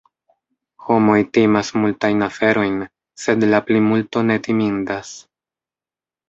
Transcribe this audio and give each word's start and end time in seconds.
Homoj 0.85 1.17
timas 1.37 1.69
multajn 1.83 2.23
aferojn, 2.27 2.79
sed 3.25 3.47
la 3.53 3.61
plimulto 3.69 4.25
ne 4.31 4.39
timindas. 4.49 5.13